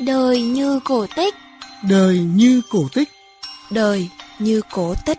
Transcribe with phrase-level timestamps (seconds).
[0.00, 1.34] Đời như cổ tích.
[1.88, 3.08] Đời như cổ tích.
[3.70, 5.18] Đời như cổ tích.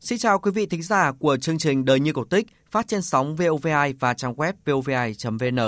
[0.00, 3.02] Xin chào quý vị thính giả của chương trình Đời như cổ tích phát trên
[3.02, 5.58] sóng VOVI và trang web vovi.vn.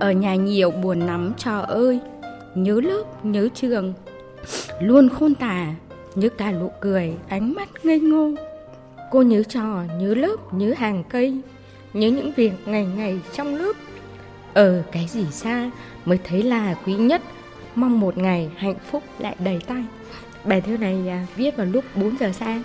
[0.00, 2.00] Ở nhà nhiều buồn lắm trò ơi,
[2.54, 3.94] nhớ lớp, nhớ trường,
[4.80, 5.74] luôn khôn tả,
[6.14, 8.30] như cả nụ cười, ánh mắt ngây ngô.
[9.10, 11.40] Cô nhớ trò, nhớ lớp, nhớ hàng cây,
[11.92, 13.72] nhớ những việc ngày ngày trong lớp.
[14.54, 15.70] Ở cái gì xa
[16.04, 17.22] mới thấy là quý nhất,
[17.74, 19.84] mong một ngày hạnh phúc lại đầy tay.
[20.44, 22.62] Bài thơ này à, viết vào lúc 4 giờ sáng.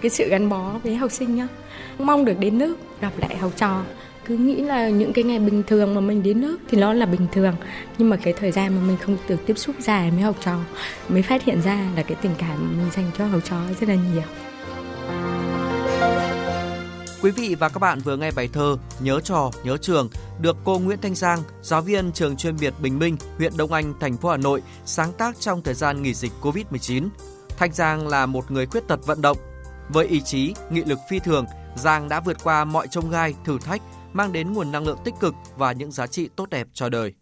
[0.00, 1.48] Cái sự gắn bó với học sinh nhá.
[1.98, 3.82] Mong được đến nước, gặp lại học trò.
[4.30, 7.06] Cứ nghĩ là những cái ngày bình thường mà mình đến nước thì nó là
[7.06, 7.54] bình thường.
[7.98, 10.58] Nhưng mà cái thời gian mà mình không được tiếp xúc dài với học trò
[11.08, 13.94] mới phát hiện ra là cái tình cảm mình dành cho học trò rất là
[13.94, 14.22] nhiều.
[17.22, 20.08] Quý vị và các bạn vừa nghe bài thơ Nhớ trò, nhớ trường
[20.40, 23.94] được cô Nguyễn Thanh Giang, giáo viên trường chuyên biệt Bình Minh, huyện Đông Anh,
[24.00, 27.08] thành phố Hà Nội sáng tác trong thời gian nghỉ dịch Covid-19.
[27.58, 29.38] Thanh Giang là một người khuyết tật vận động.
[29.88, 31.44] Với ý chí, nghị lực phi thường,
[31.76, 35.14] Giang đã vượt qua mọi trông gai, thử thách, mang đến nguồn năng lượng tích
[35.20, 37.14] cực và những giá trị tốt đẹp cho đời.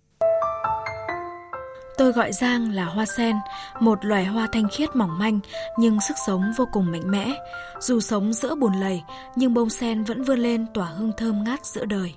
[1.99, 3.37] Tôi gọi Giang là hoa sen,
[3.81, 5.41] một loài hoa thanh khiết mỏng manh
[5.79, 7.33] nhưng sức sống vô cùng mạnh mẽ.
[7.81, 9.03] Dù sống giữa bùn lầy
[9.37, 12.15] nhưng bông sen vẫn vươn lên tỏa hương thơm ngát giữa đời.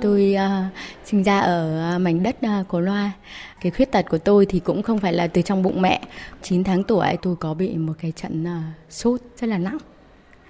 [0.00, 0.72] Tôi uh,
[1.04, 3.12] sinh ra ở mảnh đất uh, của Loa.
[3.60, 6.00] Cái khuyết tật của tôi thì cũng không phải là từ trong bụng mẹ.
[6.42, 9.78] 9 tháng tuổi tôi có bị một cái trận uh, sốt rất là nặng.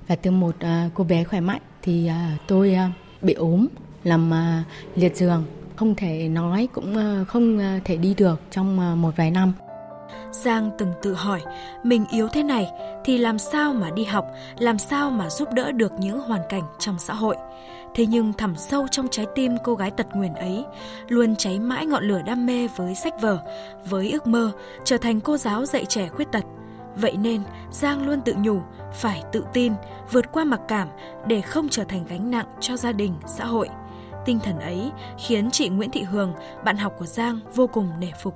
[0.08, 3.66] Và từ một uh, cô bé khỏe mạnh thì uh, tôi uh, bị ốm,
[4.04, 4.66] làm uh,
[4.98, 5.44] liệt giường
[5.76, 9.52] không thể nói cũng à, không à, thể đi được trong một vài năm.
[10.32, 11.40] Giang từng tự hỏi,
[11.84, 12.66] mình yếu thế này
[13.04, 14.26] thì làm sao mà đi học,
[14.58, 17.36] làm sao mà giúp đỡ được những hoàn cảnh trong xã hội.
[17.94, 20.64] Thế nhưng thẳm sâu trong trái tim cô gái tật nguyền ấy,
[21.08, 23.38] luôn cháy mãi ngọn lửa đam mê với sách vở,
[23.84, 24.52] với ước mơ
[24.84, 26.44] trở thành cô giáo dạy trẻ khuyết tật.
[26.96, 28.58] Vậy nên, Giang luôn tự nhủ,
[29.02, 29.72] phải tự tin,
[30.12, 30.88] vượt qua mặc cảm
[31.28, 33.68] để không trở thành gánh nặng cho gia đình, xã hội.
[34.26, 34.90] Tinh thần ấy
[35.28, 36.32] khiến chị Nguyễn Thị Hường,
[36.64, 38.34] bạn học của Giang vô cùng nể phục.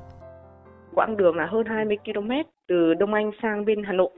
[0.95, 2.31] Quãng đường là hơn 20 km
[2.69, 4.11] từ Đông Anh sang bên Hà Nội.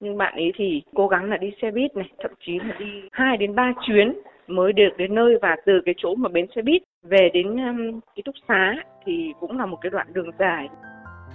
[0.00, 2.86] Nhưng bạn ấy thì cố gắng là đi xe buýt này, thậm chí là đi
[3.12, 4.14] 2 đến 3 chuyến
[4.46, 8.00] mới được đến nơi và từ cái chỗ mà bến xe buýt về đến um,
[8.14, 8.74] ký túc xá
[9.04, 10.68] thì cũng là một cái đoạn đường dài.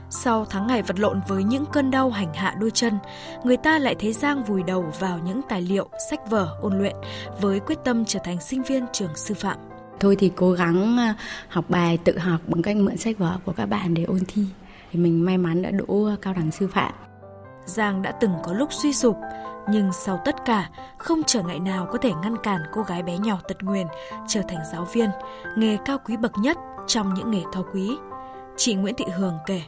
[0.10, 2.98] Sau tháng ngày vật lộn với những cơn đau hành hạ đôi chân,
[3.44, 6.96] người ta lại thấy Giang vùi đầu vào những tài liệu, sách vở, ôn luyện
[7.42, 9.58] với quyết tâm trở thành sinh viên trường sư phạm.
[10.00, 11.16] Thôi thì cố gắng à,
[11.48, 14.46] học bài tự học bằng cách mượn sách vở của các bạn để ôn thi.
[14.92, 16.94] Thì mình may mắn đã đỗ cao đẳng sư phạm.
[17.66, 19.18] Giang đã từng có lúc suy sụp,
[19.70, 23.18] nhưng sau tất cả, không trở ngại nào có thể ngăn cản cô gái bé
[23.18, 23.88] nhỏ tật nguyền
[24.28, 25.10] trở thành giáo viên,
[25.58, 27.98] nghề cao quý bậc nhất trong những nghề cao quý.
[28.58, 29.62] Chị Nguyễn Thị Hường kể.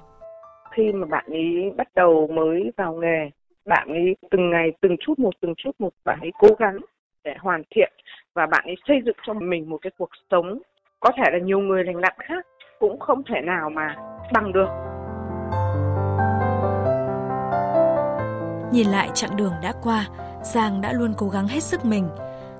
[0.77, 3.29] Khi mà bạn ấy bắt đầu mới vào nghề,
[3.65, 6.77] bạn ấy từng ngày từng chút một từng chút một bạn ấy cố gắng
[7.23, 7.93] để hoàn thiện
[8.33, 10.59] và bạn ấy xây dựng cho mình một cái cuộc sống
[10.99, 12.45] có thể là nhiều người lành lặn khác
[12.79, 13.95] cũng không thể nào mà
[14.33, 14.67] bằng được.
[18.71, 20.07] Nhìn lại chặng đường đã qua,
[20.43, 22.07] Giang đã luôn cố gắng hết sức mình,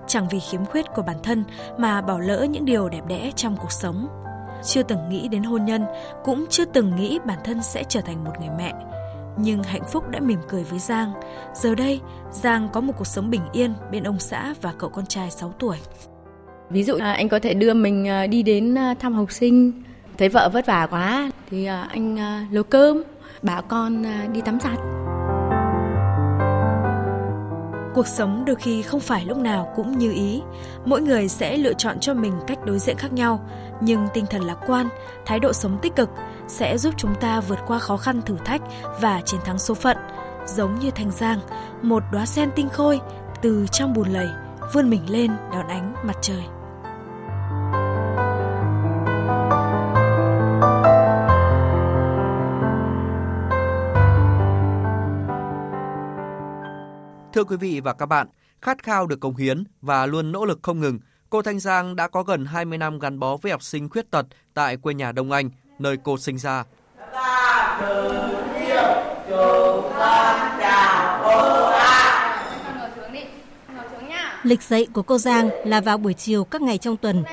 [0.08, 1.44] chẳng vì khiếm khuyết của bản thân
[1.78, 4.08] mà bỏ lỡ những điều đẹp đẽ trong cuộc sống.
[4.64, 5.86] Chưa từng nghĩ đến hôn nhân,
[6.24, 8.74] cũng chưa từng nghĩ bản thân sẽ trở thành một người mẹ
[9.38, 11.14] nhưng hạnh phúc đã mỉm cười với Giang.
[11.54, 12.02] Giờ đây,
[12.32, 15.54] Giang có một cuộc sống bình yên bên ông xã và cậu con trai 6
[15.60, 15.78] tuổi.
[16.70, 19.84] Ví dụ là anh có thể đưa mình à, đi đến à, thăm học sinh,
[20.18, 22.18] thấy vợ vất vả quá thì à, anh
[22.52, 23.04] nấu cơm,
[23.42, 24.04] bảo con
[24.34, 25.07] đi tắm giặt.
[27.98, 30.42] Cuộc sống đôi khi không phải lúc nào cũng như ý,
[30.86, 33.50] mỗi người sẽ lựa chọn cho mình cách đối diện khác nhau,
[33.82, 34.90] nhưng tinh thần lạc quan,
[35.26, 36.10] thái độ sống tích cực
[36.48, 38.62] sẽ giúp chúng ta vượt qua khó khăn thử thách
[39.02, 39.98] và chiến thắng số phận,
[40.46, 41.40] giống như Thanh Giang,
[41.82, 43.00] một đóa sen tinh khôi
[43.42, 44.28] từ trong bùn lầy
[44.74, 46.44] vươn mình lên đón ánh mặt trời.
[57.38, 58.28] Thưa quý vị và các bạn,
[58.62, 61.00] khát khao được công hiến và luôn nỗ lực không ngừng,
[61.30, 64.26] cô Thanh Giang đã có gần 20 năm gắn bó với học sinh khuyết tật
[64.54, 65.50] tại quê nhà Đông Anh,
[65.80, 66.64] nơi cô sinh ra.
[74.44, 77.24] Lịch dạy của cô Giang là vào buổi chiều các ngày trong tuần.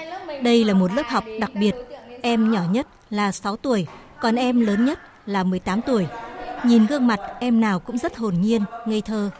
[0.42, 1.74] Đây là một lớp học đặc biệt.
[2.22, 3.86] Em nhỏ nhất là 6 tuổi,
[4.20, 6.06] còn em lớn nhất là 18 tuổi.
[6.64, 9.30] Nhìn gương mặt em nào cũng rất hồn nhiên, ngây thơ.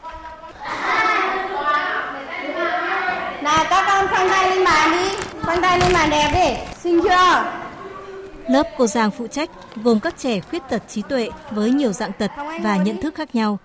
[3.44, 7.00] Nào các con khoanh tay lên bàn đi, khoanh tay lên bàn đẹp đi, xinh
[7.02, 7.44] chưa?
[8.48, 12.12] Lớp cô Giang phụ trách gồm các trẻ khuyết tật trí tuệ với nhiều dạng
[12.12, 12.30] tật
[12.62, 13.58] và nhận thức khác nhau.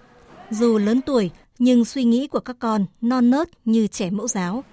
[0.49, 4.63] Dù lớn tuổi nhưng suy nghĩ của các con non nớt như trẻ mẫu giáo.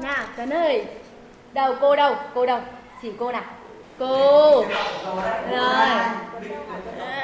[0.00, 0.84] Nào, Tuấn ơi,
[1.52, 2.60] đầu cô đâu, cô đâu,
[3.02, 3.44] chỉ cô nào.
[3.98, 4.64] Cô,
[5.50, 5.88] rồi,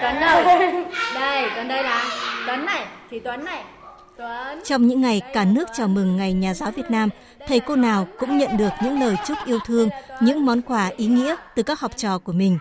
[0.00, 0.44] Tuấn đâu,
[1.14, 2.04] đây, Tuấn đây là,
[2.46, 3.64] Tuấn này, chỉ Tuấn này,
[4.64, 7.08] trong những ngày cả nước chào mừng Ngày Nhà giáo Việt Nam,
[7.46, 9.88] thầy cô nào cũng nhận được những lời chúc yêu thương,
[10.20, 12.58] những món quà ý nghĩa từ các học trò của mình.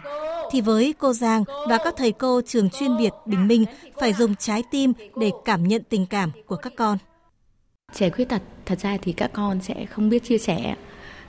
[0.51, 3.65] Thì với cô Giang và các thầy cô trường chuyên biệt Bình Minh
[3.99, 6.97] phải dùng trái tim để cảm nhận tình cảm của các con.
[7.93, 10.75] Trẻ khuyết tật, thật ra thì các con sẽ không biết chia sẻ,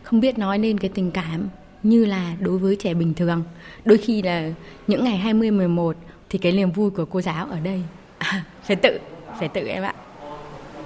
[0.02, 1.48] không biết nói nên cái tình cảm
[1.82, 3.42] như là đối với trẻ bình thường.
[3.84, 4.50] Đôi khi là
[4.86, 5.96] những ngày 20 11
[6.30, 7.82] thì cái niềm vui của cô giáo ở đây
[8.18, 8.98] à, phải tự
[9.38, 9.94] phải tự em ạ.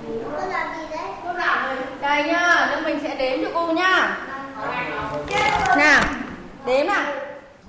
[0.06, 1.10] Cô làm gì đấy?
[1.24, 4.18] Cô làm đây nhá, nước mình sẽ đếm cho cô nhá.
[5.76, 6.04] Nào,
[6.66, 7.14] đếm à?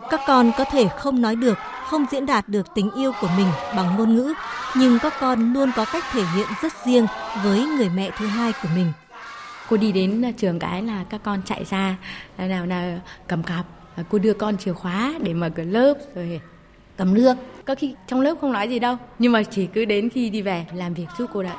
[0.10, 1.58] Các con có thể không nói được,
[1.90, 4.34] không diễn đạt được tình yêu của mình bằng ngôn ngữ,
[4.76, 7.08] nhưng các con luôn có cách thể hiện rất riêng
[7.44, 8.92] với người mẹ thứ hai của mình.
[9.70, 11.96] Cô đi đến trường cái là các con chạy ra,
[12.38, 13.66] nào là cầm cặp,
[14.10, 16.42] cô đưa con chìa khóa để mở cửa lớp rồi
[16.98, 17.34] cầm nước.
[17.66, 20.42] Có khi trong lớp không nói gì đâu, nhưng mà chỉ cứ đến khi đi
[20.42, 21.56] về làm việc giúp cô đấy.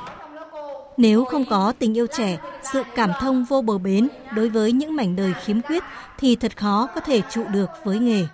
[0.97, 2.37] Nếu không có tình yêu trẻ,
[2.73, 5.83] sự cảm thông vô bờ bến đối với những mảnh đời khiếm khuyết
[6.17, 8.25] thì thật khó có thể trụ được với nghề.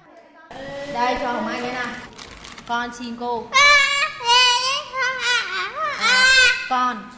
[0.94, 1.88] Đây cho Hồng Anh đây nào.
[2.68, 3.48] Con xin cô.
[3.52, 3.62] À,
[6.70, 7.10] con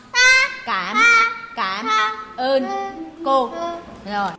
[0.66, 0.98] cảm
[1.56, 1.88] cảm
[2.36, 2.68] ơn
[3.26, 3.52] cô.
[4.06, 4.32] Rồi.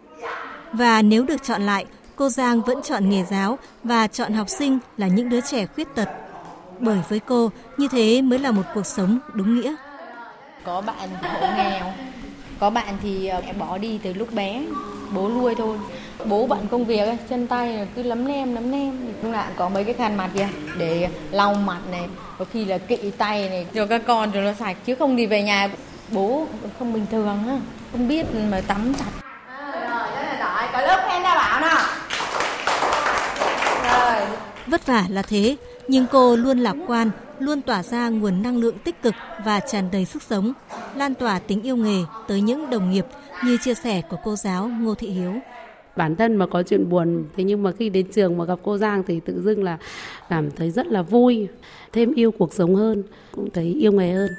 [0.72, 1.86] Và nếu được chọn lại,
[2.16, 5.94] cô Giang vẫn chọn nghề giáo và chọn học sinh là những đứa trẻ khuyết
[5.94, 6.08] tật.
[6.78, 9.74] Bởi với cô, như thế mới là một cuộc sống đúng nghĩa.
[10.64, 11.94] Có bạn hộ nghèo,
[12.60, 14.62] có bạn thì ờ, mẹ em bỏ đi từ lúc bé,
[15.10, 15.78] bố nuôi thôi.
[16.24, 18.98] Bố bận công việc, chân tay cứ lấm nem lấm nem.
[19.22, 22.06] cũng lạ có mấy cái khăn mặt kìa để lau mặt này,
[22.38, 25.26] có khi là kỵ tay này cho các con cho nó sạch chứ không đi
[25.26, 25.68] về nhà
[26.10, 26.46] bố
[26.78, 27.58] không bình thường á,
[27.92, 29.24] không biết mà tắm sạch.
[29.48, 29.72] À.
[33.92, 34.26] Rồi.
[34.66, 35.56] Vất vả là thế,
[35.88, 39.14] nhưng cô luôn lạc quan, luôn tỏa ra nguồn năng lượng tích cực
[39.44, 40.52] và tràn đầy sức sống,
[40.96, 43.06] lan tỏa tính yêu nghề tới những đồng nghiệp
[43.44, 45.32] như chia sẻ của cô giáo Ngô Thị Hiếu.
[45.96, 48.78] Bản thân mà có chuyện buồn, thế nhưng mà khi đến trường mà gặp cô
[48.78, 49.78] Giang thì tự dưng là
[50.28, 51.48] cảm thấy rất là vui,
[51.92, 53.02] thêm yêu cuộc sống hơn,
[53.32, 54.30] cũng thấy yêu nghề hơn.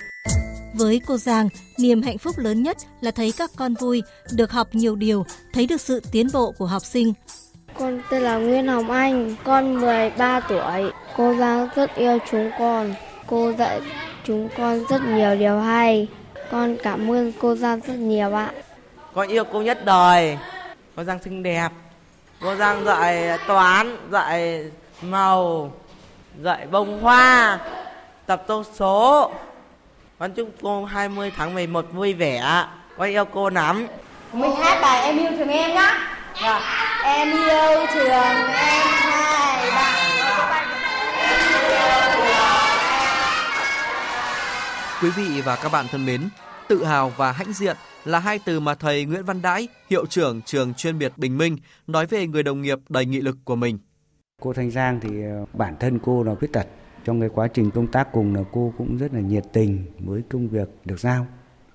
[0.75, 1.49] Với cô Giang,
[1.79, 4.01] niềm hạnh phúc lớn nhất là thấy các con vui,
[4.35, 7.13] được học nhiều điều, thấy được sự tiến bộ của học sinh.
[7.79, 10.91] Con tên là Nguyễn Hồng Anh, con 13 tuổi.
[11.17, 12.93] Cô Giang rất yêu chúng con.
[13.27, 13.81] Cô dạy
[14.23, 16.07] chúng con rất nhiều điều hay.
[16.51, 18.51] Con cảm ơn cô Giang rất nhiều ạ.
[19.13, 20.37] Con yêu cô nhất đời.
[20.95, 21.69] Cô Giang xinh đẹp.
[22.41, 24.63] Cô Giang dạy toán, dạy
[25.01, 25.71] màu,
[26.41, 27.59] dạy bông hoa,
[28.25, 29.31] tập tô số.
[30.19, 32.65] Con chúc cô 20 tháng 11 vui vẻ.
[32.97, 33.87] Con yêu cô lắm.
[34.33, 36.15] Mình hát bài em yêu trường em nhá.
[36.41, 36.59] Rồi.
[37.03, 38.11] Em yêu trường
[38.45, 39.85] em hai ba.
[45.01, 46.21] Quý vị và các bạn thân mến,
[46.67, 50.41] tự hào và hãnh diện là hai từ mà thầy Nguyễn Văn Đãi, hiệu trưởng
[50.41, 53.79] trường chuyên biệt Bình Minh nói về người đồng nghiệp đầy nghị lực của mình.
[54.41, 56.67] Cô Thanh Giang thì ờ, bản thân cô là khuyết tật.
[57.05, 60.21] Trong cái quá trình công tác cùng là cô cũng rất là nhiệt tình với
[60.31, 61.27] công việc được giao.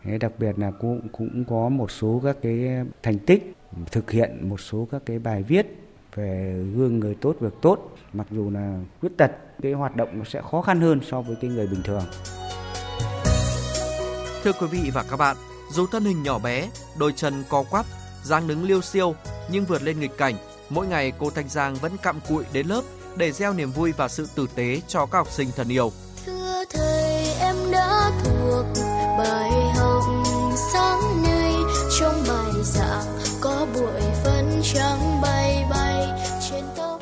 [0.03, 2.69] Thế đặc biệt là cô cũng có một số các cái
[3.03, 3.53] thành tích
[3.91, 5.67] thực hiện một số các cái bài viết
[6.15, 9.31] về gương người tốt việc tốt mặc dù là khuyết tật
[9.63, 12.05] cái hoạt động nó sẽ khó khăn hơn so với cái người bình thường.
[14.45, 15.37] Thưa quý vị và các bạn,
[15.73, 17.87] dù thân hình nhỏ bé, đôi chân co quắp,
[18.23, 19.15] dáng đứng liêu siêu
[19.51, 20.35] nhưng vượt lên nghịch cảnh,
[20.71, 22.83] mỗi ngày cô Thanh Giang vẫn cặm cụi đến lớp
[23.17, 25.93] để gieo niềm vui và sự tử tế cho các học sinh thân yêu.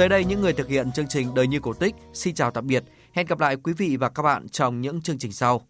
[0.02, 2.66] Tới đây những người thực hiện chương trình Đời như cổ tích xin chào tạm
[2.66, 2.84] biệt.
[3.12, 5.62] Hẹn gặp lại quý vị và các bạn trong những chương trình sau.